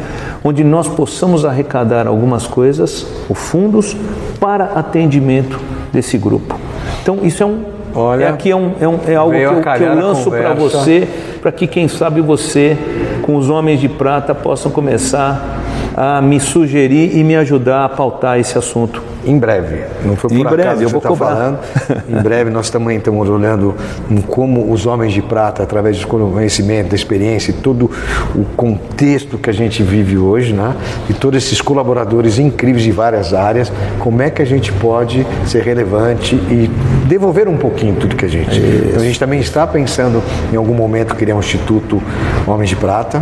onde 0.42 0.64
nós 0.64 0.88
possamos 0.88 1.44
arrecadar 1.44 2.06
algumas 2.06 2.46
coisas, 2.46 3.06
ou 3.28 3.34
fundos, 3.34 3.94
para 4.40 4.64
atendimento 4.64 5.60
desse 5.92 6.16
grupo. 6.16 6.58
Então 7.02 7.18
isso 7.22 7.42
é 7.42 7.46
um 7.46 7.78
Olha, 7.94 8.24
é 8.24 8.28
aqui 8.28 8.50
é, 8.50 8.56
um, 8.56 8.72
é, 8.80 8.86
um, 8.86 8.98
é 9.06 9.14
algo 9.14 9.32
que 9.32 9.42
eu, 9.42 9.60
que 9.60 9.82
eu 9.82 9.94
lanço 9.94 10.30
para 10.30 10.54
você, 10.54 11.08
para 11.40 11.50
que 11.50 11.66
quem 11.66 11.88
sabe 11.88 12.20
você, 12.20 12.76
com 13.22 13.36
os 13.36 13.50
homens 13.50 13.80
de 13.80 13.88
prata, 13.88 14.34
possam 14.34 14.70
começar 14.70 15.58
a 16.00 16.22
me 16.22 16.38
sugerir 16.38 17.16
e 17.18 17.24
me 17.24 17.34
ajudar 17.34 17.84
a 17.84 17.88
pautar 17.88 18.38
esse 18.38 18.56
assunto 18.56 19.02
em 19.26 19.36
breve. 19.36 19.82
Não 20.04 20.14
foi 20.14 20.30
por 20.30 20.36
em 20.38 20.44
breve, 20.44 20.62
acaso 20.62 20.82
eu 20.84 20.88
vou 20.90 21.00
tá 21.00 21.12
falando. 21.12 21.58
em 22.08 22.22
breve 22.22 22.50
nós 22.50 22.70
também 22.70 22.98
estamos 22.98 23.28
olhando 23.28 23.74
em 24.08 24.20
como 24.20 24.72
os 24.72 24.86
homens 24.86 25.12
de 25.12 25.20
prata, 25.20 25.64
através 25.64 25.98
do 25.98 26.06
conhecimento, 26.06 26.90
da 26.90 26.94
experiência, 26.94 27.52
todo 27.64 27.90
o 28.32 28.44
contexto 28.56 29.38
que 29.38 29.50
a 29.50 29.52
gente 29.52 29.82
vive 29.82 30.16
hoje, 30.16 30.52
né? 30.52 30.76
E 31.10 31.14
todos 31.14 31.42
esses 31.42 31.60
colaboradores 31.60 32.38
incríveis 32.38 32.84
de 32.84 32.92
várias 32.92 33.34
áreas, 33.34 33.72
como 33.98 34.22
é 34.22 34.30
que 34.30 34.40
a 34.40 34.46
gente 34.46 34.72
pode 34.74 35.26
ser 35.46 35.64
relevante 35.64 36.36
e 36.36 36.70
devolver 37.08 37.48
um 37.48 37.56
pouquinho 37.56 37.96
tudo 37.96 38.14
que 38.14 38.24
a 38.24 38.30
gente. 38.30 38.56
Então 38.56 39.00
a 39.00 39.04
gente 39.04 39.18
também 39.18 39.40
está 39.40 39.66
pensando 39.66 40.22
em 40.52 40.56
algum 40.56 40.74
momento 40.74 41.16
criar 41.16 41.34
um 41.34 41.40
instituto 41.40 42.00
Homens 42.46 42.70
de 42.70 42.76
Prata 42.76 43.20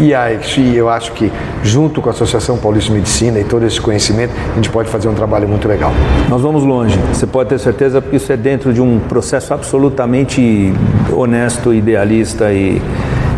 e 0.00 0.14
aí, 0.14 0.40
eu 0.74 0.88
acho 0.88 1.12
que, 1.12 1.30
junto 1.62 2.00
com 2.00 2.08
a 2.08 2.12
Associação 2.12 2.56
Paulista 2.56 2.90
de 2.90 2.98
Medicina 2.98 3.38
e 3.38 3.44
todo 3.44 3.66
esse 3.66 3.80
conhecimento, 3.80 4.32
a 4.52 4.54
gente 4.54 4.70
pode 4.70 4.88
fazer 4.88 5.08
um 5.08 5.14
trabalho 5.14 5.46
muito 5.46 5.68
legal. 5.68 5.92
Nós 6.28 6.40
vamos 6.40 6.64
longe, 6.64 6.98
você 7.12 7.26
pode 7.26 7.50
ter 7.50 7.58
certeza, 7.58 8.00
porque 8.00 8.16
isso 8.16 8.32
é 8.32 8.36
dentro 8.36 8.72
de 8.72 8.80
um 8.80 8.98
processo 8.98 9.52
absolutamente 9.52 10.72
honesto, 11.12 11.74
idealista 11.74 12.52
e 12.52 12.80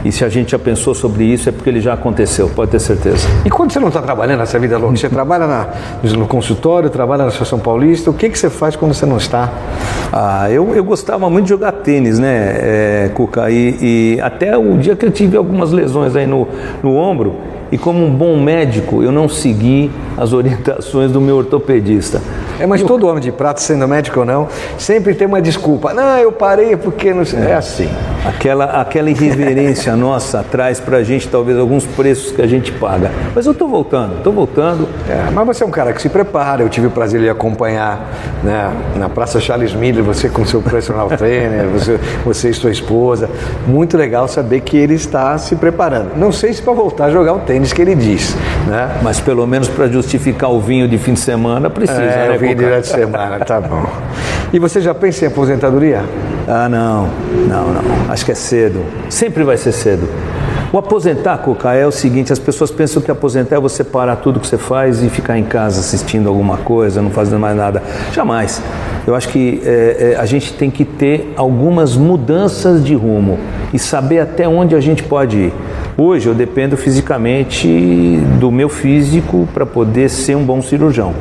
e 0.05 0.11
se 0.11 0.25
a 0.25 0.29
gente 0.29 0.53
já 0.53 0.59
pensou 0.59 0.95
sobre 0.95 1.25
isso, 1.25 1.49
é 1.49 1.53
porque 1.53 1.71
ele 1.71 1.81
já 1.81 1.95
aconteceu, 1.95 2.49
pode 2.49 2.71
ter 2.71 2.81
certeza. 2.81 3.29
E 3.45 3.51
quando 3.51 3.73
você 3.73 3.79
não 3.79 3.89
está 3.89 4.03
trabalhando 4.03 4.41
nessa 4.41 4.59
vida 4.59 4.77
louca, 4.79 4.97
você 4.97 5.09
trabalha 5.09 5.47
na, 5.47 5.69
no 6.03 6.27
consultório, 6.27 6.91
trabalha 6.91 7.23
na 7.23 7.29
Associação 7.29 7.59
Paulista, 7.59 8.11
o 8.11 8.15
que, 8.15 8.29
que 8.29 8.39
você 8.39 8.51
faz 8.51 8.75
quando 8.75 8.95
você 8.95 9.07
não 9.07 9.17
está? 9.17 9.53
Ah, 10.13 10.51
eu, 10.51 10.75
eu 10.75 10.85
gostava 10.85 11.31
muito 11.31 11.45
de 11.45 11.51
jogar 11.51 11.73
tênis, 11.73 12.19
né, 12.19 12.57
é, 12.59 13.11
Cuca? 13.15 13.51
E, 13.51 14.17
e 14.17 14.21
até 14.21 14.57
o 14.57 14.77
dia 14.77 14.97
que 14.97 15.07
eu 15.07 15.11
tive 15.11 15.37
algumas 15.37 15.73
lesões 15.73 16.17
aí 16.17 16.27
no, 16.27 16.49
no 16.83 16.97
ombro, 16.97 17.37
e 17.73 17.79
como 17.79 18.05
um 18.05 18.11
bom 18.11 18.39
médico, 18.39 19.03
eu 19.03 19.11
não 19.11 19.31
segui 19.31 19.91
as 20.15 20.35
orientações 20.35 21.11
do 21.11 21.23
meu 21.23 21.39
ortopedista. 21.39 22.21
É, 22.61 22.67
mas 22.67 22.83
todo 22.83 23.09
homem 23.09 23.23
de 23.23 23.33
prata, 23.33 23.63
sendo 23.63 23.89
médico 23.89 24.21
ou 24.21 24.27
não, 24.27 24.47
sempre 24.77 25.15
tem 25.15 25.27
uma 25.27 25.41
desculpa. 25.41 25.95
Não, 25.95 26.19
eu 26.19 26.31
parei 26.31 26.77
porque 26.77 27.15
não 27.15 27.25
sei. 27.25 27.41
É 27.41 27.55
assim. 27.55 27.89
Aquela, 28.27 28.67
aquela 28.81 29.11
irreverência 29.11 29.97
nossa 29.97 30.45
traz 30.49 30.79
para 30.79 30.99
a 30.99 31.03
gente 31.03 31.27
talvez 31.29 31.59
alguns 31.59 31.87
preços 31.87 32.31
que 32.31 32.43
a 32.43 32.47
gente 32.47 32.71
paga. 32.73 33.11
Mas 33.35 33.47
eu 33.47 33.53
estou 33.53 33.67
voltando, 33.67 34.19
estou 34.19 34.35
voltando. 34.35 34.87
É, 35.09 35.31
mas 35.33 35.47
você 35.47 35.65
é 35.65 35.67
um 35.67 35.71
cara 35.71 35.95
que 35.95 36.03
se 36.03 36.11
prepara. 36.11 36.63
Eu 36.63 36.69
tive 36.69 36.89
o 36.89 36.91
prazer 36.91 37.23
de 37.23 37.31
acompanhar 37.31 38.13
né, 38.45 38.71
na 38.97 39.09
Praça 39.09 39.41
Charles 39.41 39.75
Miller, 39.75 40.05
você 40.05 40.29
com 40.29 40.45
seu 40.45 40.61
personal 40.61 41.09
trainer, 41.17 41.67
você, 41.69 41.99
você 42.23 42.51
e 42.51 42.55
sua 42.55 42.71
esposa. 42.71 43.31
Muito 43.67 43.97
legal 43.97 44.29
saber 44.29 44.61
que 44.61 44.77
ele 44.77 44.95
está 44.95 45.39
se 45.39 45.57
preparando. 45.57 46.15
Não 46.17 46.31
sei 46.31 46.53
se 46.53 46.61
para 46.61 46.75
voltar 46.75 47.07
a 47.07 47.11
jogar 47.11 47.33
o 47.33 47.41
tênis 47.41 47.62
que 47.71 47.83
ele 47.83 47.95
diz. 47.95 48.35
Né? 48.67 48.99
Mas 49.03 49.21
pelo 49.21 49.47
menos 49.47 49.69
para 49.69 49.87
justificar 49.89 50.51
o 50.51 50.59
vinho 50.59 50.89
de 50.89 50.97
fim 50.97 51.13
de 51.13 51.21
semana 51.21 51.69
precisa. 51.69 52.01
É, 52.01 52.31
né, 52.31 52.37
o 52.37 52.39
vinho 52.39 52.57
de 52.57 52.87
semana, 52.87 53.39
tá 53.41 53.61
bom. 53.61 53.85
E 54.51 54.59
você 54.59 54.81
já 54.81 54.95
pensa 54.95 55.27
em 55.27 55.29
aposentadoria? 55.29 56.03
Ah, 56.49 56.69
não, 56.69 57.09
não, 57.47 57.69
não. 57.75 57.83
Acho 58.11 58.25
que 58.25 58.33
é 58.33 58.35
cedo. 58.35 58.83
Sempre 59.11 59.45
vai 59.45 59.59
ser 59.59 59.73
cedo. 59.73 60.09
O 60.73 60.79
aposentar, 60.79 61.37
Cuca, 61.39 61.75
é 61.75 61.87
o 61.87 61.93
seguinte: 61.93 62.33
as 62.33 62.39
pessoas 62.39 62.71
pensam 62.71 63.03
que 63.03 63.11
aposentar 63.11 63.57
é 63.57 63.61
você 63.61 63.85
parar 63.85 64.17
tudo 64.17 64.41
que 64.41 64.47
você 64.47 64.57
faz 64.57 65.03
e 65.03 65.11
ficar 65.11 65.39
em 65.39 65.45
casa 65.45 65.81
assistindo 65.81 66.31
alguma 66.31 66.57
coisa, 66.57 67.03
não 67.03 67.11
fazendo 67.11 67.39
mais 67.39 67.55
nada. 67.55 67.83
Jamais. 68.11 68.63
Eu 69.07 69.15
acho 69.15 69.29
que 69.29 69.61
é, 69.67 70.15
é, 70.15 70.17
a 70.19 70.25
gente 70.25 70.55
tem 70.55 70.71
que 70.71 70.87
ter 70.87 71.35
algumas 71.37 71.95
mudanças 71.95 72.83
de 72.83 72.95
rumo 72.95 73.39
e 73.73 73.79
saber 73.79 74.21
até 74.21 74.49
onde 74.49 74.75
a 74.75 74.81
gente 74.81 75.03
pode 75.03 75.37
ir. 75.37 75.53
Hoje 75.97 76.27
eu 76.27 76.35
dependo 76.35 76.75
fisicamente 76.75 77.69
do 78.41 78.51
meu 78.51 78.71
físico 78.71 79.47
para 79.53 79.67
poder 79.67 80.09
ser 80.09 80.35
um 80.35 80.43
bom 80.43 80.63
cirurgião. 80.63 81.13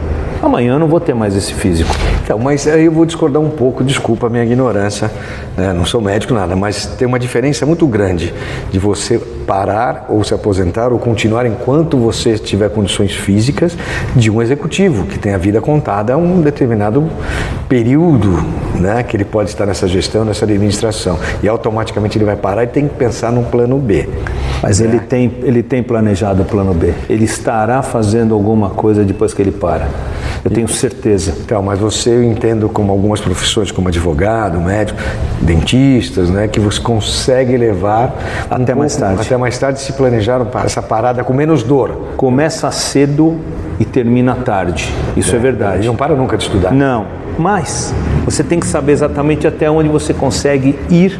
Amanhã 0.41 0.73
eu 0.75 0.79
não 0.79 0.87
vou 0.87 0.99
ter 0.99 1.13
mais 1.13 1.35
esse 1.35 1.53
físico. 1.53 1.91
Então, 2.31 2.39
mas 2.39 2.65
aí 2.65 2.85
eu 2.85 2.93
vou 2.93 3.05
discordar 3.05 3.41
um 3.41 3.49
pouco, 3.49 3.83
desculpa 3.83 4.27
a 4.27 4.29
minha 4.29 4.45
ignorância, 4.45 5.11
né? 5.57 5.73
não 5.73 5.83
sou 5.83 5.99
médico 5.99 6.33
nada, 6.33 6.55
mas 6.55 6.85
tem 6.85 7.05
uma 7.05 7.19
diferença 7.19 7.65
muito 7.65 7.85
grande 7.85 8.33
de 8.71 8.79
você 8.79 9.19
parar 9.45 10.05
ou 10.07 10.23
se 10.23 10.33
aposentar 10.33 10.93
ou 10.93 10.97
continuar 10.97 11.45
enquanto 11.45 11.97
você 11.97 12.37
tiver 12.37 12.69
condições 12.69 13.11
físicas 13.11 13.77
de 14.15 14.31
um 14.31 14.41
executivo 14.41 15.07
que 15.07 15.19
tem 15.19 15.33
a 15.33 15.37
vida 15.37 15.59
contada 15.59 16.13
a 16.13 16.17
um 16.17 16.39
determinado 16.39 17.05
período, 17.67 18.41
né, 18.79 19.03
que 19.03 19.17
ele 19.17 19.25
pode 19.25 19.49
estar 19.49 19.65
nessa 19.65 19.85
gestão, 19.85 20.23
nessa 20.23 20.45
administração 20.45 21.19
e 21.43 21.49
automaticamente 21.49 22.17
ele 22.17 22.23
vai 22.23 22.37
parar 22.37 22.63
e 22.63 22.67
tem 22.67 22.87
que 22.87 22.95
pensar 22.95 23.29
num 23.29 23.43
plano 23.43 23.77
B. 23.77 24.07
Mas 24.63 24.79
né? 24.79 24.87
ele 24.87 24.99
tem 25.01 25.33
ele 25.43 25.61
tem 25.61 25.83
planejado 25.83 26.43
o 26.43 26.45
plano 26.45 26.73
B. 26.73 26.93
Ele 27.09 27.25
estará 27.25 27.81
fazendo 27.81 28.33
alguma 28.33 28.69
coisa 28.69 29.03
depois 29.03 29.33
que 29.33 29.41
ele 29.41 29.51
para. 29.51 29.89
Eu 30.43 30.51
tenho 30.51 30.67
certeza. 30.67 31.33
Então, 31.39 31.61
mas 31.61 31.79
você 31.79 32.09
eu 32.09 32.23
entendo 32.23 32.67
como 32.67 32.91
algumas 32.91 33.21
profissões, 33.21 33.71
como 33.71 33.87
advogado, 33.87 34.59
médico, 34.59 34.99
dentistas, 35.41 36.29
né, 36.29 36.47
que 36.47 36.59
você 36.59 36.79
consegue 36.79 37.55
levar 37.57 38.15
até 38.49 38.73
um 38.73 38.79
mais 38.79 38.95
pouco, 38.95 39.07
tarde. 39.07 39.21
Até 39.27 39.37
mais 39.37 39.57
tarde 39.57 39.79
se 39.79 39.93
planejaram 39.93 40.45
para 40.45 40.65
essa 40.65 40.81
parada 40.81 41.23
com 41.23 41.33
menos 41.33 41.63
dor. 41.63 42.13
Começa 42.17 42.69
cedo 42.71 43.39
e 43.79 43.85
termina 43.85 44.35
tarde. 44.35 44.93
Isso 45.15 45.33
é, 45.35 45.37
é 45.37 45.41
verdade. 45.41 45.83
E 45.83 45.87
não 45.87 45.95
para 45.95 46.15
nunca 46.15 46.37
de 46.37 46.43
estudar. 46.43 46.71
Não, 46.71 47.05
mas 47.37 47.93
você 48.25 48.43
tem 48.43 48.59
que 48.59 48.65
saber 48.65 48.91
exatamente 48.91 49.47
até 49.47 49.69
onde 49.69 49.89
você 49.89 50.13
consegue 50.13 50.77
ir 50.89 51.19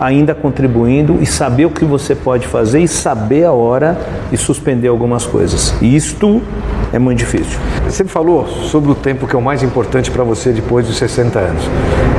ainda 0.00 0.34
contribuindo 0.34 1.18
e 1.20 1.26
saber 1.26 1.66
o 1.66 1.70
que 1.70 1.84
você 1.84 2.14
pode 2.14 2.46
fazer 2.46 2.80
e 2.80 2.88
saber 2.88 3.44
a 3.44 3.52
hora 3.52 3.96
de 4.30 4.36
suspender 4.36 4.88
algumas 4.88 5.24
coisas. 5.24 5.74
E 5.80 5.94
isto 5.94 6.42
é 6.92 6.98
muito 6.98 7.18
difícil. 7.18 7.58
Você 7.84 8.04
falou 8.04 8.46
sobre 8.46 8.90
o 8.90 8.94
tempo 8.94 9.26
que 9.26 9.34
é 9.34 9.38
o 9.38 9.42
mais 9.42 9.62
importante 9.62 10.10
para 10.10 10.22
você 10.22 10.52
depois 10.52 10.86
dos 10.86 10.96
60 10.96 11.38
anos. 11.38 11.64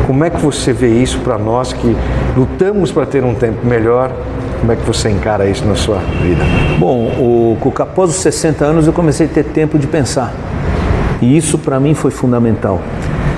Como 0.07 0.23
é 0.23 0.29
que 0.29 0.41
você 0.41 0.73
vê 0.73 0.89
isso 0.89 1.19
para 1.19 1.37
nós 1.37 1.71
que 1.73 1.95
lutamos 2.35 2.91
para 2.91 3.05
ter 3.05 3.23
um 3.23 3.35
tempo 3.35 3.65
melhor? 3.65 4.11
Como 4.59 4.71
é 4.71 4.75
que 4.75 4.83
você 4.83 5.09
encara 5.09 5.45
isso 5.45 5.65
na 5.65 5.75
sua 5.75 5.97
vida? 5.97 6.43
Bom, 6.79 7.07
o, 7.19 7.57
após 7.79 8.09
os 8.09 8.15
60 8.17 8.65
anos 8.65 8.87
eu 8.87 8.93
comecei 8.93 9.27
a 9.27 9.29
ter 9.29 9.43
tempo 9.43 9.77
de 9.77 9.87
pensar. 9.87 10.33
E 11.21 11.37
isso 11.37 11.57
para 11.57 11.79
mim 11.79 11.93
foi 11.93 12.11
fundamental. 12.11 12.81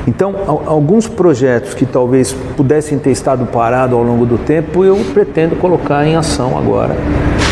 Então, 0.08 0.36
alguns 0.66 1.08
projetos 1.08 1.74
que 1.74 1.86
talvez 1.86 2.32
pudessem 2.56 3.00
ter 3.00 3.12
estado 3.12 3.46
parados 3.46 3.98
ao 3.98 4.04
longo 4.04 4.26
do 4.26 4.38
tempo, 4.38 4.86
eu 4.86 4.98
pretendo 5.14 5.56
colocar 5.56 6.06
em 6.06 6.16
ação 6.16 6.58
agora. 6.58 6.96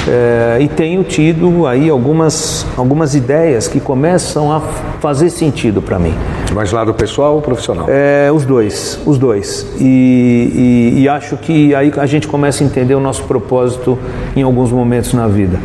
É, 0.07 0.57
e 0.61 0.67
tenho 0.67 1.03
tido 1.03 1.65
aí 1.65 1.89
algumas, 1.89 2.65
algumas 2.75 3.15
ideias 3.15 3.67
que 3.67 3.79
começam 3.79 4.51
a 4.51 4.59
fazer 4.99 5.29
sentido 5.29 5.81
para 5.81 5.97
mim. 5.97 6.13
Mais 6.53 6.71
lado 6.71 6.93
pessoal 6.93 7.35
ou 7.35 7.41
profissional? 7.41 7.85
É, 7.89 8.29
os 8.31 8.45
dois, 8.45 8.99
os 9.05 9.17
dois. 9.17 9.65
E, 9.79 10.93
e, 10.95 11.01
e 11.01 11.09
acho 11.09 11.37
que 11.37 11.73
aí 11.73 11.91
a 11.97 12.05
gente 12.05 12.27
começa 12.27 12.63
a 12.63 12.67
entender 12.67 12.95
o 12.95 12.99
nosso 12.99 13.23
propósito 13.23 13.97
em 14.35 14.43
alguns 14.43 14.71
momentos 14.71 15.13
na 15.13 15.27
vida. 15.27 15.57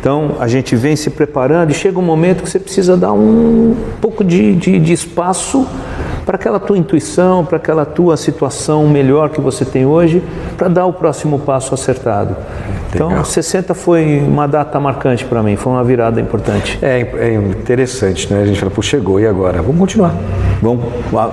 Então 0.00 0.32
a 0.38 0.48
gente 0.48 0.76
vem 0.76 0.96
se 0.96 1.08
preparando 1.08 1.70
e 1.70 1.74
chega 1.74 1.98
um 1.98 2.02
momento 2.02 2.42
que 2.42 2.50
você 2.50 2.58
precisa 2.58 2.96
dar 2.96 3.12
um 3.12 3.74
pouco 4.00 4.22
de, 4.22 4.54
de, 4.54 4.78
de 4.78 4.92
espaço 4.92 5.66
para 6.24 6.36
aquela 6.36 6.58
tua 6.58 6.78
intuição, 6.78 7.44
para 7.44 7.56
aquela 7.56 7.84
tua 7.84 8.16
situação 8.16 8.88
melhor 8.88 9.30
que 9.30 9.40
você 9.40 9.64
tem 9.64 9.84
hoje, 9.84 10.22
para 10.56 10.68
dar 10.68 10.86
o 10.86 10.92
próximo 10.92 11.38
passo 11.38 11.74
acertado. 11.74 12.36
Então, 12.94 13.08
Legal. 13.08 13.24
60 13.24 13.74
foi 13.74 14.20
uma 14.20 14.46
data 14.46 14.78
marcante 14.78 15.24
para 15.24 15.42
mim, 15.42 15.56
foi 15.56 15.72
uma 15.72 15.82
virada 15.82 16.20
importante. 16.20 16.78
É, 16.80 17.00
é 17.00 17.34
interessante, 17.34 18.32
né? 18.32 18.42
A 18.42 18.46
gente 18.46 18.58
fala, 18.58 18.70
pô, 18.70 18.80
chegou, 18.80 19.18
e 19.18 19.26
agora? 19.26 19.60
Vamos 19.60 19.78
continuar. 19.80 20.14
Vamos, 20.62 20.84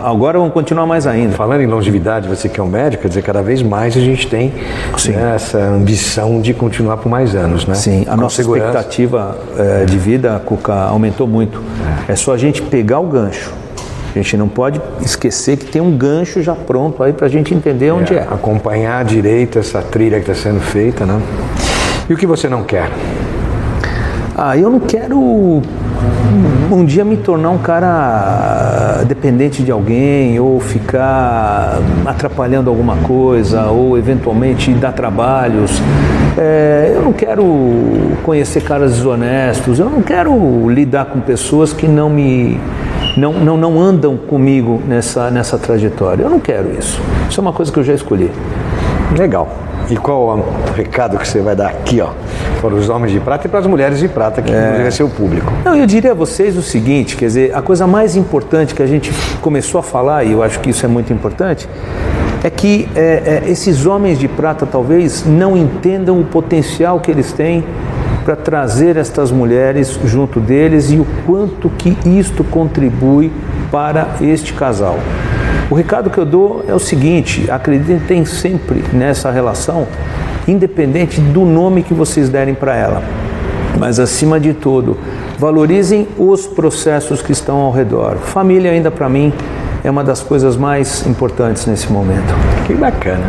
agora 0.04 0.40
vamos 0.40 0.54
continuar 0.54 0.88
mais 0.88 1.06
ainda. 1.06 1.34
Falando 1.34 1.62
em 1.62 1.68
longevidade, 1.68 2.28
você 2.28 2.50
que 2.50 2.60
é 2.60 2.64
um 2.64 2.68
médico, 2.68 3.04
quer 3.04 3.10
dizer, 3.10 3.22
cada 3.22 3.44
vez 3.44 3.62
mais 3.62 3.96
a 3.96 4.00
gente 4.00 4.28
tem 4.28 4.52
né, 5.10 5.34
essa 5.36 5.60
ambição 5.60 6.42
de 6.42 6.54
continuar 6.54 6.98
por 6.98 7.10
mais 7.10 7.36
anos, 7.36 7.66
né? 7.68 7.76
Sim, 7.76 8.06
a 8.08 8.16
Com 8.16 8.22
nossa 8.22 8.38
segurança. 8.38 8.70
expectativa 8.70 9.38
é, 9.58 9.86
de 9.86 9.98
vida, 9.98 10.42
Cuca, 10.44 10.74
aumentou 10.74 11.28
muito. 11.28 11.62
É. 12.08 12.14
é 12.14 12.16
só 12.16 12.34
a 12.34 12.38
gente 12.38 12.62
pegar 12.64 13.00
o 13.00 13.06
gancho 13.06 13.54
a 14.20 14.22
gente 14.22 14.36
não 14.38 14.48
pode 14.48 14.82
esquecer 15.02 15.58
que 15.58 15.66
tem 15.66 15.82
um 15.82 15.96
gancho 15.96 16.42
já 16.42 16.56
pronto 16.56 17.02
aí 17.04 17.14
para 17.14 17.28
a 17.28 17.30
gente 17.30 17.54
entender 17.54 17.92
onde 17.92 18.14
é, 18.14 18.18
é. 18.18 18.22
Acompanhar 18.24 19.04
direito 19.06 19.60
essa 19.60 19.82
trilha 19.82 20.20
que 20.20 20.30
está 20.30 20.50
sendo 20.50 20.60
feita, 20.60 21.06
né? 21.06 21.22
E 22.10 22.14
o 22.14 22.18
que 22.18 22.26
você 22.26 22.50
não 22.50 22.64
quer? 22.64 22.90
Ah, 24.38 24.58
eu 24.58 24.70
não 24.70 24.80
quero 24.80 25.62
um 26.72 26.86
dia 26.86 27.04
me 27.04 27.18
tornar 27.18 27.50
um 27.50 27.58
cara 27.58 29.04
dependente 29.06 29.62
de 29.62 29.72
alguém 29.72 30.40
ou 30.40 30.60
ficar 30.60 31.80
atrapalhando 32.06 32.70
alguma 32.70 32.96
coisa 32.98 33.66
ou 33.66 33.98
eventualmente 33.98 34.74
dar 34.74 34.94
trabalhos. 34.94 35.82
É, 36.38 36.94
eu 36.96 37.02
não 37.02 37.14
quero 37.14 37.44
conhecer 38.24 38.62
caras 38.62 38.94
desonestos, 38.94 39.80
eu 39.80 39.90
não 39.90 40.02
quero 40.02 40.70
lidar 40.70 41.06
com 41.06 41.20
pessoas 41.20 41.74
que 41.74 41.88
não 41.88 42.10
me 42.10 42.60
não, 43.18 43.34
não, 43.34 43.58
não 43.58 43.80
andam 43.80 44.18
comigo 44.18 44.82
nessa, 44.88 45.30
nessa 45.30 45.58
trajetória. 45.58 46.24
Eu 46.24 46.30
não 46.30 46.40
quero 46.40 46.72
isso. 46.78 47.02
Isso 47.30 47.40
é 47.40 47.42
uma 47.42 47.54
coisa 47.54 47.72
que 47.72 47.80
eu 47.80 47.84
já 47.84 47.94
escolhi. 47.94 48.32
Legal. 49.18 49.50
E 49.90 49.98
qual 49.98 50.38
o 50.38 50.74
recado 50.74 51.18
que 51.18 51.28
você 51.28 51.42
vai 51.42 51.54
dar 51.54 51.68
aqui, 51.68 52.00
ó, 52.00 52.12
para 52.62 52.74
os 52.74 52.88
homens 52.88 53.12
de 53.12 53.20
prata 53.20 53.48
e 53.48 53.50
para 53.50 53.60
as 53.60 53.68
mulheres 53.68 54.00
de 54.00 54.08
prata, 54.08 54.42
que 54.42 54.54
é. 54.54 54.86
é 54.88 54.92
seu 54.92 55.10
público? 55.10 55.52
Não, 55.66 55.76
eu 55.76 55.86
diria 55.86 56.12
a 56.12 56.14
vocês 56.14 56.56
o 56.56 56.62
seguinte, 56.62 57.18
quer 57.18 57.26
dizer, 57.26 57.54
a 57.54 57.62
coisa 57.62 57.86
mais 57.86 58.16
importante 58.16 58.74
que 58.74 58.82
a 58.82 58.88
gente 58.88 59.12
começou 59.42 59.80
a 59.80 59.84
falar, 59.84 60.24
e 60.24 60.32
eu 60.32 60.42
acho 60.42 60.62
que 60.62 60.70
isso 60.70 60.86
é 60.86 60.88
muito 60.88 61.12
importante, 61.12 61.68
é 62.42 62.50
que 62.50 62.88
é, 62.96 63.42
é, 63.46 63.50
esses 63.50 63.86
homens 63.86 64.18
de 64.18 64.30
prata 64.30 64.66
talvez 64.66 65.26
não 65.26 65.58
entendam 65.58 66.20
o 66.20 66.24
potencial 66.24 67.00
que 67.00 67.12
eles 67.12 67.34
têm 67.34 67.64
para 68.32 68.36
trazer 68.38 68.96
estas 68.96 69.30
mulheres 69.30 70.00
junto 70.06 70.40
deles 70.40 70.90
e 70.90 70.96
o 70.96 71.06
quanto 71.26 71.70
que 71.70 71.98
isto 72.06 72.46
contribui 72.46 73.30
para 73.70 74.08
este 74.22 74.54
casal. 74.54 74.98
O 75.70 75.76
recado 75.76 76.10
que 76.10 76.18
eu 76.18 76.26
dou 76.26 76.64
é 76.66 76.74
o 76.74 76.80
seguinte: 76.80 77.52
acreditem 77.52 78.24
sempre 78.24 78.86
nessa 78.94 79.30
relação, 79.30 79.86
independente 80.48 81.20
do 81.20 81.44
nome 81.44 81.84
que 81.84 81.94
vocês 81.94 82.30
derem 82.30 82.54
para 82.54 82.74
ela. 82.74 83.04
Mas 83.78 84.00
acima 84.00 84.40
de 84.40 84.54
tudo, 84.54 84.98
valorizem 85.38 86.08
os 86.18 86.48
processos 86.48 87.22
que 87.22 87.34
estão 87.34 87.58
ao 87.58 87.72
redor. 87.72 88.16
Família 88.16 88.72
ainda 88.72 88.90
para 88.90 89.10
mim 89.10 89.34
é 89.84 89.90
uma 89.90 90.04
das 90.04 90.22
coisas 90.22 90.56
mais 90.56 91.06
importantes 91.06 91.66
nesse 91.66 91.92
momento. 91.92 92.34
Que 92.66 92.74
bacana. 92.74 93.26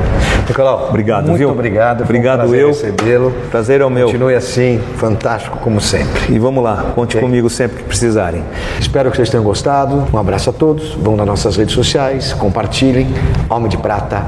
Nicolau, 0.48 0.88
obrigado, 0.88 1.26
muito 1.26 1.38
viu? 1.38 1.50
obrigado. 1.50 2.02
Obrigado 2.02 2.54
eu. 2.54 2.68
recebê-lo. 2.68 3.32
Prazer 3.50 3.80
é 3.80 3.84
o 3.84 3.90
meu. 3.90 4.06
Continue 4.06 4.34
assim, 4.34 4.80
fantástico 4.96 5.58
como 5.58 5.80
sempre. 5.80 6.34
E 6.34 6.38
vamos 6.38 6.62
lá, 6.62 6.92
conte 6.94 7.16
okay. 7.16 7.20
comigo 7.20 7.48
sempre 7.48 7.78
que 7.78 7.84
precisarem. 7.84 8.42
Espero 8.78 9.10
que 9.10 9.16
vocês 9.16 9.30
tenham 9.30 9.44
gostado. 9.44 10.04
Um 10.12 10.18
abraço 10.18 10.50
a 10.50 10.52
todos. 10.52 10.94
Vão 10.94 11.16
nas 11.16 11.26
nossas 11.26 11.56
redes 11.56 11.74
sociais, 11.74 12.32
compartilhem. 12.32 13.08
Homem 13.48 13.68
de 13.68 13.76
Prata, 13.76 14.24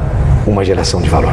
uma 0.47 0.65
geração 0.65 1.01
de 1.01 1.09
valor. 1.09 1.33